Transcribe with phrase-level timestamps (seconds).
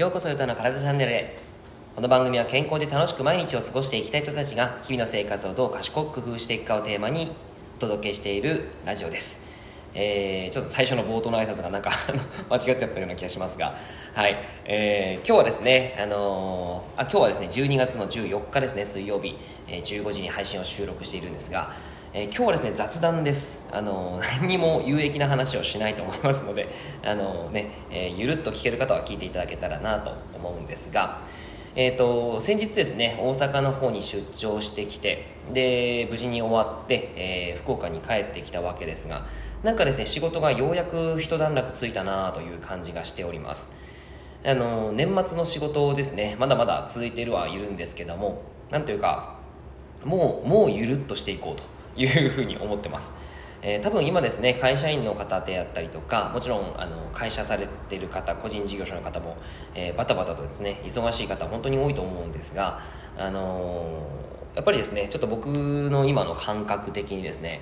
[0.00, 1.36] ようこそゆたの体チャンネルへ。
[1.94, 7.32] この番組は健康で楽しく毎日を過ごしていきたい人たちが日々の生活をどう賢く工夫していくかをテーマに
[7.76, 9.42] お届けしているラジオです。
[9.92, 11.90] えー、ちょっと最初の冒頭の挨拶がなんか
[12.48, 13.76] 間違っちゃったような気がしますが、
[14.14, 19.36] はい、えー、今日はですね、あのー、あ、今日はですね、12月の14日ですね、水曜日、
[19.68, 21.74] えー、15時に配信を収録しているんですが、
[22.12, 23.62] えー、今日はですね雑談です。
[23.70, 26.68] あの 何にも有益な話をしないと思いますので
[27.04, 31.20] あのね、えー、ゆるっと聞ける方は聞いていただけたらなと思うんですが
[31.76, 39.24] えーと、先日ですね大阪の方に出張してきてで無事に終わって、えー、福岡に帰ってきたわけですが
[39.62, 43.72] なんかですね仕事がようやく一段落ついたなという感じがしております。
[44.44, 49.38] あの年末の仕事ですねまだまだ続いているはいるんですけどもなんというか
[50.02, 51.79] もうもうゆるっとしていこうと。
[51.96, 53.12] いうふうに思ってます。
[53.62, 59.36] えー、多分今ですね会社員の方であったりとかもちろんあの会社されてる方個人事業者の方も、
[59.74, 62.80] えー、バタバタとですね忙しい方本当に多いと思うんですが、
[63.18, 65.46] あのー、やっぱりですねちょっと僕
[65.90, 67.60] の今の感覚的にですね、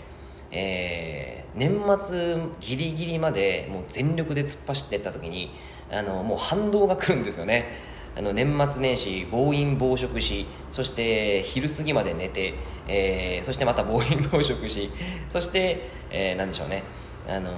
[0.52, 5.50] えー、年末ギリギリまでもう全力で突っ走っていった時に
[5.90, 7.70] あのもう反動が来るんですよね
[8.16, 12.54] あの年末年始暴飲暴食しそして昼過ぎまで寝て、
[12.88, 14.90] えー、そしてまた暴飲暴食し
[15.30, 16.82] そして、えー、何でしょうね。
[17.28, 17.50] あの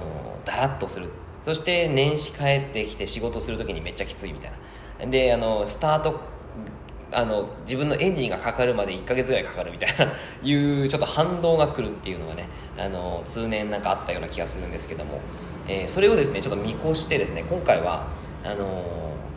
[0.45, 1.09] だらっとする。
[1.45, 4.51] そして年始帰ってきて仕事する時にめっちゃきついみたい
[4.99, 5.07] な。
[5.07, 6.19] であのスタート
[7.13, 15.19] あの自分のエンジンがかかるまで1か月ぐらいかかるみたいないうちょっと反動が来るっていうのがねあの通年なんかあったような気がするんですけども、
[15.67, 18.07] えー、それをですねちょっと見越してですね今回は
[18.43, 18.83] あの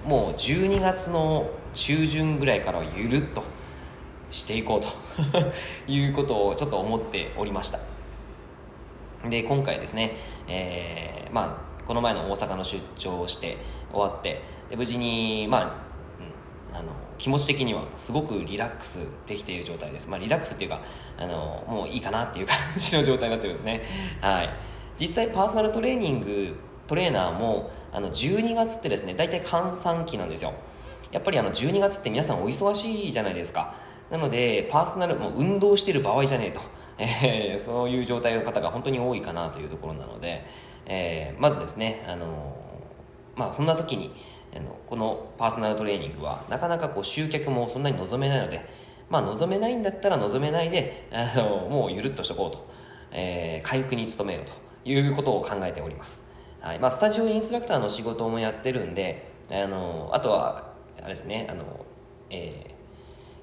[0.05, 3.43] もう12月の中旬ぐらいからはゆるっと
[4.31, 4.89] していこうと
[5.91, 7.79] いうことをちょっと思っておりました。
[9.29, 10.17] で今回ですね、
[10.47, 13.57] えー、まあこの前の大阪の出張をして
[13.91, 15.63] 終わってで無事にまあ、
[16.71, 20.81] うん、あの気持ち的にはすごくリラックスできている状態です、まあ、リラックスっていうか
[21.17, 23.83] あのもういいかなっていう感じの状態になってるんですね。
[24.21, 24.51] はい。
[24.97, 26.57] 実際パーソナルトレーニング
[26.87, 30.53] トレーナーもあの12月ってですね大体閑散期なんですよ。
[31.13, 33.75] やっぱりあの12月って皆さんお忙しいじゃないですか。
[34.11, 36.61] なのでパーソナルもう運動してる場合じゃねえと、
[36.99, 40.45] えー、そういう状態の方が本当に多いかなというところなので、
[40.87, 42.57] えー、まずですねあの
[43.37, 44.13] まあそんな時に
[44.55, 48.65] あのこのパーソナルトレーニングはなかなかこう集客もそんなに望めないので
[49.09, 52.69] まあ望めないんだったら望めないであのもうゆるっとしとこうと、
[53.11, 54.53] えー、回復に努めようと
[54.89, 56.34] いうことを考えております。
[56.65, 56.79] はい。
[56.79, 61.85] まあ、スタジオインストラクターの仕事もやってるんであのあとはあれですねあの、
[62.31, 62.75] えー、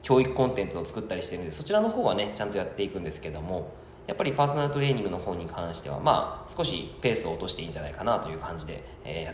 [0.02, 3.76] 教育コンテンツを作ったりしてるんでそちらの方はねちゃんとやっていくんですけども
[4.08, 9.28] やっぱりパーソナルトレーニングの方に関してはまあ少しペースを落としていいんじゃないかなという感じで、え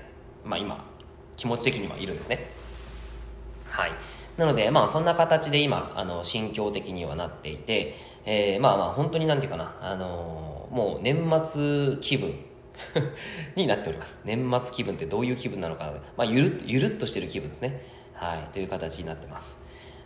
[0.44, 0.84] ー、まあ、今
[1.38, 2.50] 気持ち的にはいるんですね。
[3.70, 3.92] はい。
[4.36, 11.16] なのでまあそんな形で今あの心境的にはなっていて、えー、まあまあ本当になんていうかなあのもう年
[11.46, 12.36] 末気分
[13.56, 14.22] になっております。
[14.26, 17.82] 年末気分ってどういう気分なのか、まあ、ゆるっとゆるっとしてる気分ですね。
[18.14, 18.54] はい。
[18.54, 19.60] という形になってます。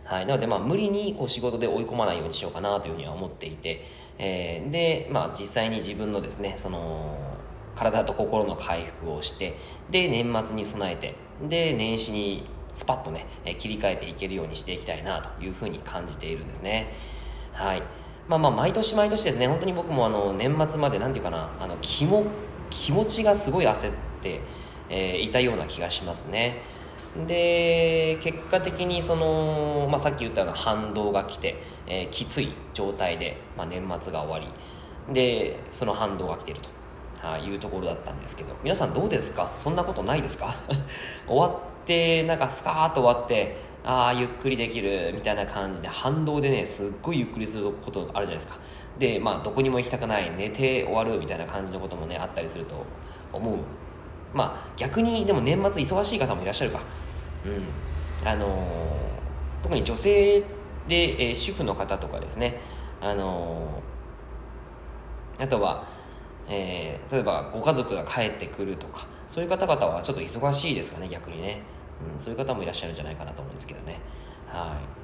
[0.04, 3.84] はい、なので、まあ、無理にこう仕事で追い込まないようにしようかなというふうには思っていて、
[4.18, 7.16] えー、で、まあ、実際に自分のですねその
[7.76, 9.56] 体と心の回復をして
[9.90, 11.14] で年末に備えて
[11.48, 13.26] で年始にスパッとね
[13.58, 16.92] 切り替えていけるようにしていきたいなというふうに感じているんですね。
[17.52, 17.82] はい。
[18.28, 19.46] まあまあ毎年毎年ですね。
[19.46, 22.24] 本当に僕もあの年末まで何て言うかなあの気も
[22.74, 24.40] 気持ちがすごい焦って、
[24.88, 26.62] えー、いたような気がしますね。
[27.26, 31.56] で結果的にその、まあ、さっき言ったような反動が来て、
[31.86, 34.38] えー、きつい状態で、まあ、年末が終わ
[35.08, 36.60] りでその反動が来ている
[37.22, 39.52] と、いうところだったんですけど皆さんどうですか？
[39.58, 40.54] そんなことないですか？
[41.28, 48.56] 終わってなんかスカーッと終わってああゆっくりできるみたいな感じで反動でねすっごいゆっくりすることあるじゃないですか。
[48.98, 52.84] でまあどこにも行きたくない寝て終わるみたいな感じのこともねあったりすると
[53.32, 53.58] 思う。
[54.34, 56.80] まあ逆にでも年末忙しい方もいらっしゃるか。
[57.46, 57.48] う
[58.24, 58.28] ん。
[58.28, 62.60] あのー、特に女性で、えー、主婦の方とかですね。
[63.00, 65.88] あのー、あとは、
[66.48, 71.62] えー、例えばご家族が帰ってくるとかそういう方々はちょっと忙しいですかね逆にね、
[72.14, 73.98] うん、そういう方もいらっしゃるんじゃないかなと思うんですけどね。
[74.46, 75.01] はい。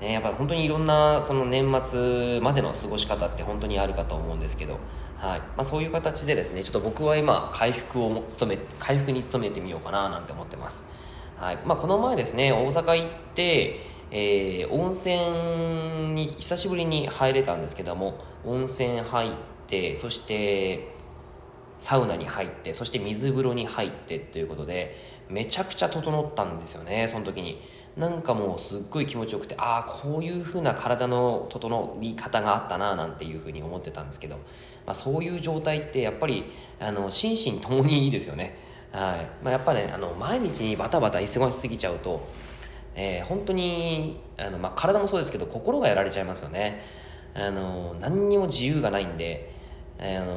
[0.00, 4.78] ね、やっぱ本当にいろんなその年末までの過ごし方って本当にあるかと思うんですけど、
[5.16, 5.40] はい。
[5.40, 10.84] まあ、そういう形でですねちょっと僕は今回復を努め回復に努めてみようかななんて思ってます、
[11.38, 11.58] はい。
[11.64, 19.30] まあ、この前ですね大阪行って、えー、温泉に久しぶりに入れたんですけども温泉入っ
[19.66, 20.94] てそして
[21.78, 24.96] サウナに入ってそして水風呂に入ってということで
[25.28, 27.62] めちゃくちゃ整ったんですよねその時に。
[27.96, 34.36] なんかもうすっごい気持ちよくてああこういう風な体の整い方があったななんていう風に思ってたんですけど、
[34.84, 36.44] まあ、そういう状態ってやっぱり
[36.78, 38.58] あの心身ともにいいですよね。
[38.92, 39.44] はい。
[39.44, 42.28] まあ、やっぱねあの毎日にバタバタ忙しすぎちゃうと、
[42.94, 46.82] えー、本当にあの、まあ、体もそうですけど心がやられちゃいますよね。
[47.34, 49.52] あの何にも自由がないんで
[49.98, 50.34] あの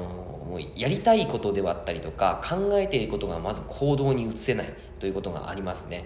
[0.49, 6.05] もうやりたいことではあったりとか考えていることがまず行動に移せないということがありますね。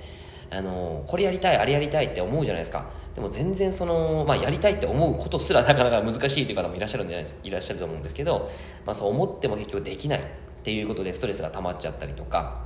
[0.55, 2.85] あのこれやりたいあれやりたいって思うじゃないですか。
[3.15, 8.49] でも全然その、まあ、やりたいって思うことすらなかなか難しいという方もいらっしゃるんじゃないですいらっしゃると思うんですけど、
[8.85, 10.23] まあ、そう思っても結局できないっ
[10.63, 12.63] ていうことでストレスが溜まっちゃったりとか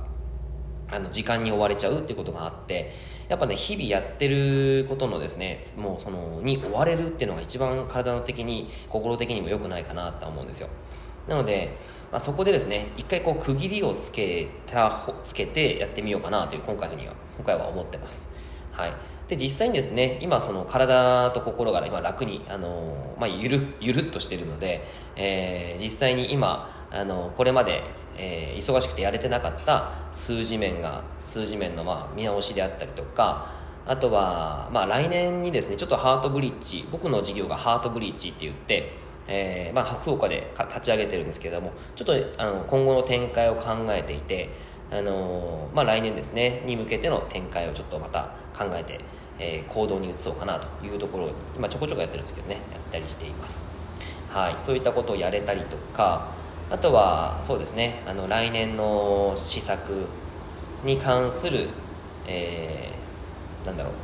[0.90, 2.92] あの時間に追われちゃうっていうことがあって
[3.28, 10.68] やっぱね日々やってることのですねもうそのに追われるっていうのが一番体の的に心的にも良くないかなと思うんですよ。
[11.28, 11.76] なので、
[12.10, 18.30] まあ、そこでですね一回こう区切りをつけたつけてやってみようかなという今回には今回は思ってます。
[18.72, 18.92] はい。
[19.28, 24.82] で実際にですね今その体と心が今楽にあの、まあ、ゆるゆるっとしているので、
[25.16, 27.82] えー、実際に今あのこれまで、
[28.16, 33.52] えー、忙しくてやれてなかった数字面が数字面のまあ見直しであったりとか
[33.86, 38.92] あとは、まあ、来年にですねちょっとハートブリッジ僕の事業がハートブリッジって言って
[39.28, 44.48] えーまあ、福岡で立ち上げてるんですけれどもちょっとあの今後の展開を考えていて、
[44.90, 49.00] あの、まあ、来年ですねに向けての展開をちょっとまた考えて、
[49.38, 53.66] えー、行動に移そうかなというところを今ちょこちょこやってるんですけどねやったりしています、
[54.30, 56.32] はい、そういったことをやれたりとか
[56.70, 60.06] あとはそうですねあの来年の施策
[60.84, 61.68] に関する、
[62.26, 63.94] えー、なんだろう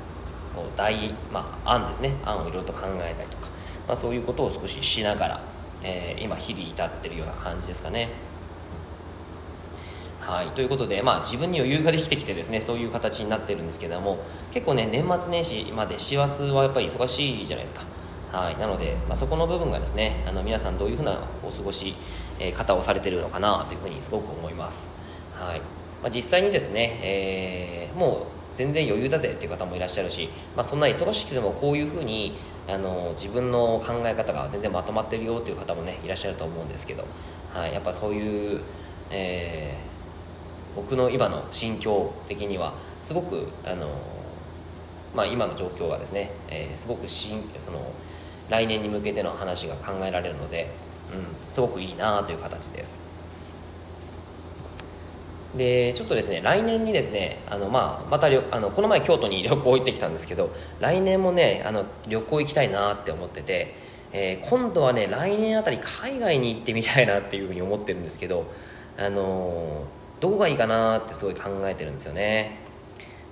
[0.77, 3.44] 大、まあ、案ですね案をいろいろと考えたりとか、
[3.87, 5.41] まあ、そういうことを少ししながら、
[5.83, 8.09] えー、今日々至ってるような感じですかね。
[10.21, 17.83] はい、ということで、まあ、自分に余裕ができてきてですねそういう形になってるんですけども結構ね年末年始まで師走はやっぱり忙しいじゃないですか。
[18.33, 21.95] はい、なので、まあ、そこの部分がですねあの皆さんどういうふうなお過ごし、
[22.41, 24.91] えー、方をされてるのかなというふうにすごく思います、
[25.35, 25.61] はい。
[26.03, 32.37] まあ、実際にですね、えー、もう全然余裕だぜっていう方もいらっしゃるし、まあ、そんな忙しくてもこういうふうに
[32.67, 37.05] あの自分の考え方が全然まとまってるよっていう方もねいらっしゃると思うんですけど、
[37.53, 38.63] はい、やっぱそういう、
[39.11, 43.91] えー、僕の今の心境的にはすごくあの、
[45.15, 47.93] まあ、今の状況がですね、えー、すごくしんその
[48.49, 50.71] 来年に向けての話が考えられるので、
[51.13, 53.14] うん、すごくいいなという形です。
[55.57, 63.75] でちょっとですね来年にですねあの、まあ、またあのこの前京都に旅行行ってきたんですけど来年もねあの旅行行きたいなって思ってて、
[64.13, 68.47] えー、今度はね来年あたり海外に行ってみたいなっていうふうに思ってるんですけど
[68.99, 69.85] あの
[70.21, 72.64] どこがいいかなってすごい考えてるんですよね。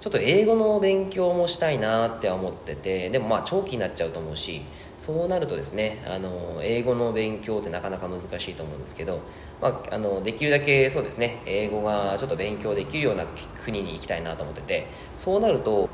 [0.02, 4.62] ちょっと英語の勉強もしたいなって思っててでもまあ長期になっちゃうと思うし
[4.99, 9.20] そうなるとですねあの英語の勉強ってなかなか難しいと思うんですけど、
[9.60, 13.25] まあ、あのできるだけそうですね英語がちょっと勉強できるような
[13.64, 15.88] 国に行きたいなと思っててそうなると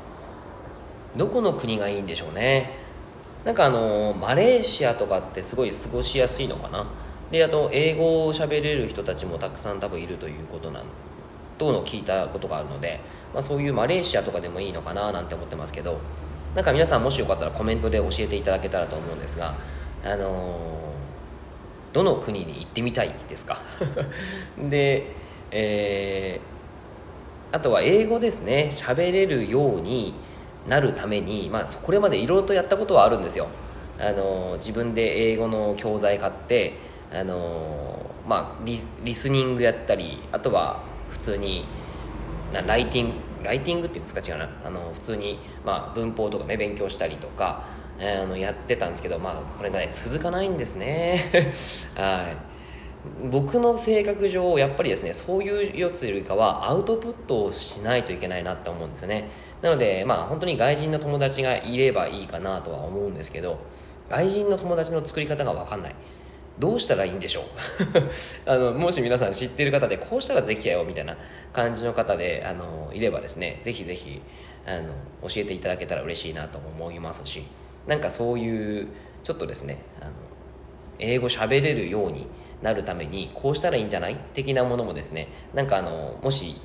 [1.15, 2.77] どこの国がいいんでしょうね。
[3.45, 6.87] なんかあのマレーシアとかってすごい過ごしやすいのかな。
[7.29, 10.83] であと英語を喋れる人たちもたくさん多分いるということなん
[11.59, 12.99] との聞いたことがあるので
[13.33, 15.99] まあ、そういうマレーシアとかでもいいのかななんて思ってますけど
[16.55, 19.55] なんか皆さんもしよかったらコメントで教えていただけたらと思うんですが
[20.03, 23.59] あのー、どの国に行ってみたいですか？
[24.69, 25.11] で、
[25.51, 28.69] えー、あとは英語ですね。
[28.71, 30.13] 喋れるように
[30.67, 33.47] なるために、まあ、これまでいろいろとやったことはあるんですよ。
[33.99, 36.73] あのー、自分で英語の教材買って
[37.13, 38.63] あのまあ
[39.03, 41.65] リスニングやったりあとは普通に
[42.53, 43.13] なライティング
[43.43, 44.19] ライティングっていうんですか？
[44.19, 44.49] 違うな。
[44.65, 47.63] あの普通に、まあ、文法とかね勉強したりとか、
[47.97, 51.53] えー、あのやってたんですけど、まあ、これがね続かないんですね。
[51.95, 53.29] はい。
[53.31, 59.29] 僕の性格上やっぱりですねそういうやつよりかはアウトプットをしないといけないなって思うんですね。
[59.61, 63.57] なのでまあ本当に外人の友達がいればいいかなとは思うんですけど
[64.09, 65.95] 外人の友達の作り方が分かんない。
[66.59, 67.45] どうしたらいいんでしょう？
[68.49, 71.17] あのもし皆さん知ってる方でこうしたらできたよみたいな
[71.53, 74.21] 感じの方であのいればですねぜひぜひ
[74.65, 74.89] あの
[75.27, 77.43] 教えていただけたら嬉しいなと思いますし
[77.87, 78.87] なんかそういう
[79.23, 80.11] ちょっとですねあの
[80.99, 82.27] 英語喋れるように
[82.61, 86.55] なるためにこうしたらいいんじゃない的なものもですねなんかあのもし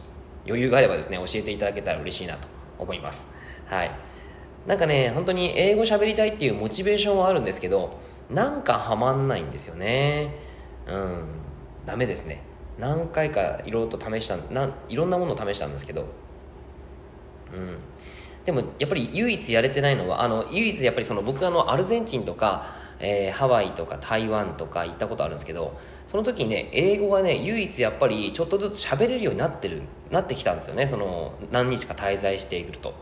[0.47, 2.49] 余裕があればですね教えていただけたら嬉しいなと
[2.79, 3.29] 思います。
[3.67, 3.91] はい。
[4.67, 7.99] なんかね本当に英語喋りたいっていうモチベーションはあるんですけど
[8.31, 10.35] なんかはまんないんですよね。
[10.87, 11.25] うん。
[11.87, 12.43] ダメですね。
[12.79, 16.07] 何回かいろいろと試したなんいろんなものを試したんですけど。
[17.53, 17.79] うん。
[18.45, 30.87] でもやっぱり唯一やれてないのはあの唯一やっぱりその僕あのアルゼンチンとか、えー、ハワイとか台湾とか行ったことあるんですけどその時にね英語がね唯一やっぱりちょっとずつ喋れるようになってるなってきたんですよね。
[30.87, 32.95] その何日か滞在していると。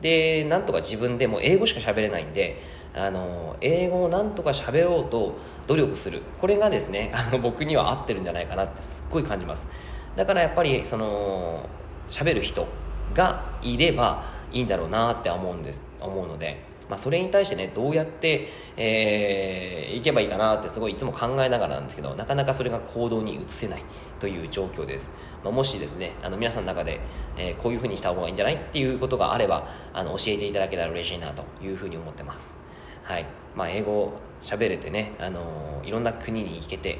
[0.00, 2.62] でなんとか自分でも英語しか喋れないんで
[2.94, 5.36] あの英語をなんとか喋ろうと
[5.66, 6.22] 努力する。
[6.40, 9.68] これがですね あの僕には合ってるんじゃないかなってすっごい感じます。
[10.16, 11.68] だからやっぱりその
[12.08, 12.66] 喋る人
[13.14, 23.82] がいればいいんだろうなって思うんです思うので、まあ、それに対してねどうやって、えー、いけばいいかなってすごいいつも考えながらなんですけどなかなかそれが行動に移せない
[24.20, 25.10] という状況です、
[25.42, 27.00] まあ、もしですねあの皆さんの中で、
[27.36, 32.63] えー、こういうふうにした方がいいんじゃないっていうことがあればあの教えていただけたら嬉しいなというふうに思ってます。
[33.04, 33.26] はい。
[33.54, 36.98] まあ、英語喋れてね、あのいろんな国に行けて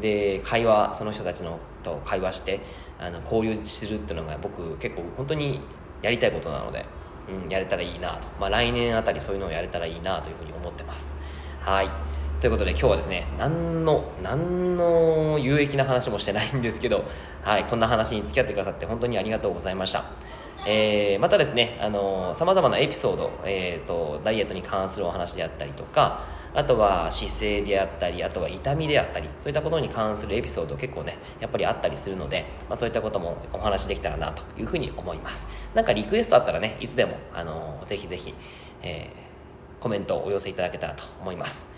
[0.00, 2.60] で会話その人たちのと会話して
[2.98, 5.60] あの交流するっていうのが僕結構本当に
[6.00, 6.84] やりたいことなので、
[7.28, 11.08] うん、やれたらいいなと、まあ、来年あたりそういうのをやれたらいいなというふうに思ってます。
[11.60, 11.90] はい。
[12.40, 17.04] ということで今日はですね何の何の有益な話もしてないんですけど、
[17.42, 20.04] はい、こんな話に付き合ってくださって本当にありがとうございました。
[20.64, 35.48] えー、またですね、あのざまなエピソード、えーと、ダイエットに関するお話であったりとか、あとは姿勢であったり、あとは痛みであったり、そういったことに関するエピソード結構ね、やっぱりあったりするので、まあ、そういったこともお話できたらなというふうに思います。
[35.74, 38.34] なんかリクエストあったらね、いつでも、あのぜひぜひ、
[38.82, 41.74] えー、コメントをお寄せいただけたらと思います。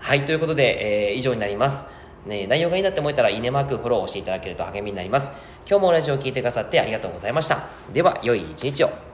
[0.00, 1.86] はい、ということで、えー、以上になります。
[2.26, 5.32] ね、内容がいいなって思えたら、いいねマーク、フォローをしていただけると励みになります。
[5.68, 7.68] 今日もラジオを聴いてくださってありがとうございました。
[7.92, 9.13] では、良い一日を。